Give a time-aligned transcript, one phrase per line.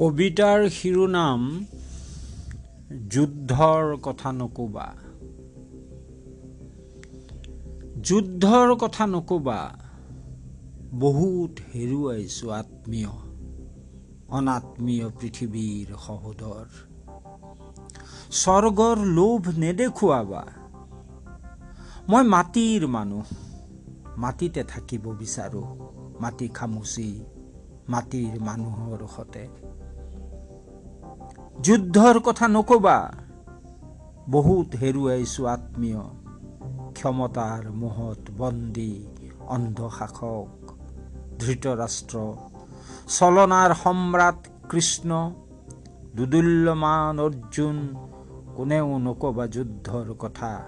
[0.00, 1.66] কবিতাৰ শিৰোনাম
[3.08, 4.94] যুদ্ধৰ কথা নকবা।
[8.02, 9.78] যুদ্ধৰ কথা নকবা।
[10.92, 13.08] বহুত হেৰুৱাইছো আত্মীয়
[14.28, 16.66] অনাত্মীয় পৃথিৱীৰ সহোদৰ।
[18.32, 20.46] স্বৰ্গৰ লোভ নেদেখুৱাবা।
[22.08, 23.24] মই মাটিৰ মানুহ
[24.16, 25.68] মাটিতে থাকিব বিচাৰোঁ।
[26.20, 27.24] মাটি খামুচি
[27.88, 29.69] মাটিৰ মানুহৰ সতে।
[31.62, 33.10] যুদ্ধৰ কথা নকবা।
[34.28, 36.00] বহুত হেৰুৱাইছো আত্মীয়।
[36.92, 39.06] ক্ষমতাৰ মোহত বন্দী
[39.46, 40.70] অন্ধ শাসক
[41.38, 42.32] ধৃতৰাষ্ট্ৰ।
[43.08, 45.32] চলনাৰ সম্ৰাট কৃষ্ণ
[46.16, 47.94] দুদুল্যমান অৰ্জুন
[48.56, 50.60] কোনেও নকবা যুদ্ধৰ কথা।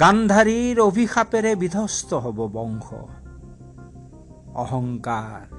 [0.00, 2.94] গান্ধাৰীৰ অভিশাপেৰে বিধ্বস্ত হ'ব বংশ।
[4.54, 5.54] অহংকাৰ।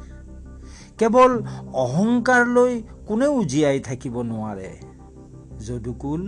[0.97, 4.71] কেৱল অহংকাৰ লৈ কোনেও জীয়াই থাকিব নোৱাৰে।
[5.67, 6.21] যদুকুল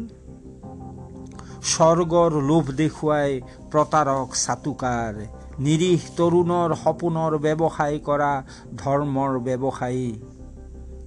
[1.63, 5.13] স্বৰ্গৰ লোভ দেখুৱাই প্ৰতাৰক চাটুকাৰ
[5.59, 8.43] নিৰীহ তৰুণৰ সপোনৰ ব্যৱসায় কৰা
[8.77, 10.07] ধৰ্মৰ ব্যৱসায়ী।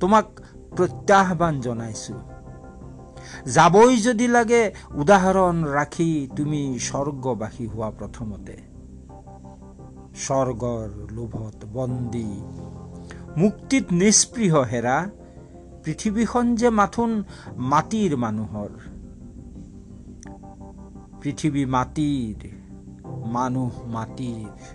[0.01, 0.27] তোমাক
[0.77, 2.17] প্ৰত্যাহ্বান জনাইছো।
[3.47, 4.63] যাবই যদি লাগে
[4.95, 8.57] উদাহৰণ ৰাখি তুমি স্বৰ্গবাসী হোৱা প্ৰথমতে।
[10.15, 12.31] স্বৰ্গৰ লোভত বন্দী,
[13.37, 15.11] মুক্তিত নিস্পৃহ হেৰা
[15.85, 17.25] পৃথিৱীখন যে মাথোন
[17.57, 18.69] মাটিৰ মানুহৰ।
[21.21, 22.49] পৃথিৱী মাটিৰ,
[23.27, 24.75] মানুহ মাটিৰ।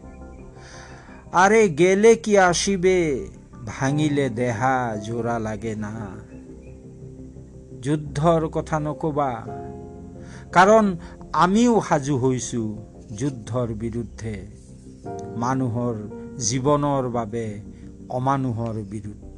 [1.31, 3.27] আৰে গেলে কি আসিবে,
[3.65, 5.93] ভাঙিলে দেহা জোৰা লাগে না।
[7.81, 9.47] যুদ্ধৰ কথা নকবা,
[10.51, 10.97] কাৰণ
[11.33, 12.77] আমিও সাজু হৈছো
[13.17, 14.47] যুদ্ধৰ বিৰুদ্ধে।
[15.35, 15.95] মানুহৰ
[16.37, 17.59] জীৱনৰ বাবে
[18.09, 19.28] অমানুহৰ বিৰুদ্ধে।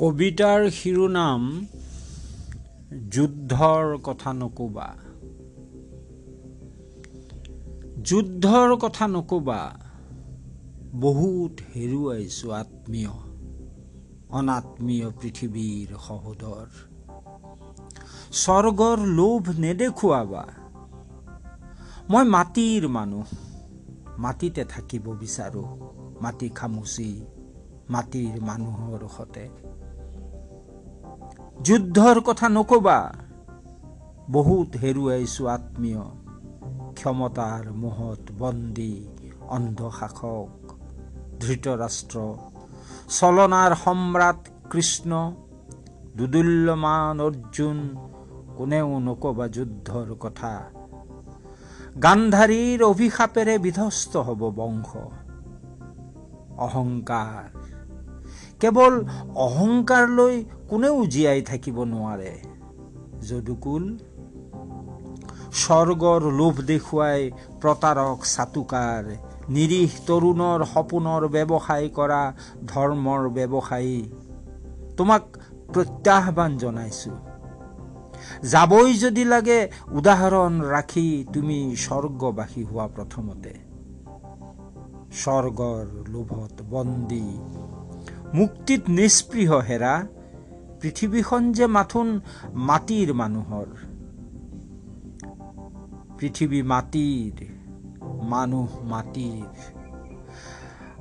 [0.00, 1.42] কবিতাৰ শিৰোনাম
[3.14, 4.88] যুদ্ধৰ কথা নকবা।
[8.08, 9.60] যুদ্ধৰ কথা নকবা
[10.94, 13.14] বহুত হেৰুৱাইছো আত্মীয়
[14.30, 16.68] অনাত্মীয় পৃথিৱীৰ সহোদৰ।
[18.32, 20.44] স্বৰ্গৰ লোভ নেদেখুৱাবা
[22.10, 23.26] মই মাটিৰ মানুহ
[24.18, 25.68] মাটিতে থাকিব বিচাৰোঁ
[26.22, 27.10] মাটি খামুচি
[27.90, 29.46] মাটিৰ মানুহৰ সতে।
[31.64, 33.12] যুদ্ধৰ কথা নকবা।
[34.30, 36.02] বহুত হেৰুৱাইছো আত্মীয়।
[36.94, 39.08] ক্ষমতাৰ মোহত বন্দী
[39.48, 40.48] অন্ধ শাসক
[41.40, 42.34] ধৃতৰাষ্ট্ৰ।
[43.08, 45.32] চলনাৰ সম্ৰাট কৃষ্ণ
[46.16, 47.96] দুদুল্যমান অৰ্জুন
[48.56, 50.64] কোনেও নকবা যুদ্ধৰ কথা।
[52.02, 54.96] গান্ধাৰীৰ অভিশাপেৰে বিধ্বস্ত হ'ব বংশ।
[56.56, 57.58] অহংকাৰ।
[58.60, 59.04] কেৱল
[59.34, 62.32] অহংকাৰ লৈ কোনেও জীয়াই থাকিব নোৱাৰে।
[63.28, 63.84] যদুকুল
[65.52, 67.30] স্বৰ্গৰ লোভ দেখুৱাই
[67.60, 69.04] প্ৰতাৰক চাটুকাৰ
[69.48, 72.22] নিৰীহ তৰুণৰ সপোনৰ ব্যৱসায় কৰা
[72.66, 73.98] ধৰ্মৰ ব্যৱসায়ী।
[74.96, 75.24] তোমাক
[75.74, 77.12] প্ৰত্যাহ্বান জনাইছো।
[78.42, 83.52] যাবই যদি লাগে উদাহৰণ ৰাখি তুমি স্বৰ্গবাসী হোৱা প্ৰথমতে।
[85.12, 87.28] স্বৰ্গৰ লোভত বন্দী
[88.34, 89.94] মুক্তিত নিস্পৃহ হেৰা
[90.80, 92.20] পৃথিৱীখন যে মাথোন
[92.54, 93.66] মাটিৰ মানুহৰ।
[96.18, 97.44] পৃথিৱী মাটিৰ,
[98.22, 99.44] মানুহ মাটিৰ।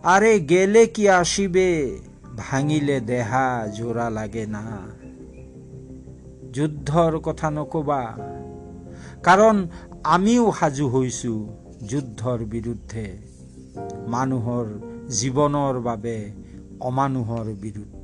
[0.04, 2.00] আৰে গেলে কি আসিবে,
[2.38, 4.82] ভাঙিলে দেহা জোৰা লাগে না।
[6.54, 8.18] যুদ্ধৰ কথা নকবা,
[9.24, 9.68] কাৰণ
[10.04, 11.58] আমিও সাজু হৈছো
[11.88, 13.18] যুদ্ধৰ বিৰুদ্ধে।
[14.08, 14.66] মানুহৰ
[15.10, 16.32] জীৱনৰ বাবে
[16.80, 17.97] অমানুহৰ বিৰুদ্ধে।